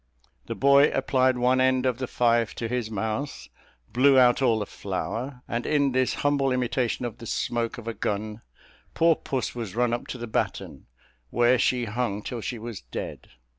[0.47, 3.49] The boy applied one end of the fife to his mouth,
[3.93, 7.93] blew out all the flour, and in this humble imitation of the smoke of a
[7.93, 8.41] gun,
[8.95, 10.87] poor puss was run up to the batten,
[11.29, 13.27] where she hung till she was dead.